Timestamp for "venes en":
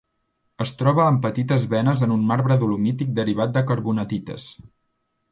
1.73-2.13